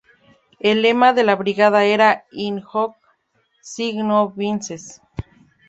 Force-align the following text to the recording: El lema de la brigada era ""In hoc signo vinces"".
El 0.59 0.81
lema 0.81 1.13
de 1.13 1.23
la 1.23 1.35
brigada 1.35 1.85
era 1.85 2.25
""In 2.31 2.59
hoc 2.73 2.95
signo 3.61 4.29
vinces"". 4.29 4.99